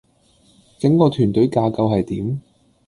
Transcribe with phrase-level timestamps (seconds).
[0.79, 2.41] 整個團隊架構係點?